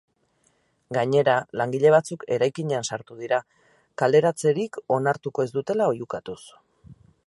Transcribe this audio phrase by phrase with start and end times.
[0.97, 3.41] Gainera, langile batzuk eraikinean sartu dira,
[4.03, 6.41] kaleratzerik onartuko ez dutela oihukatuz.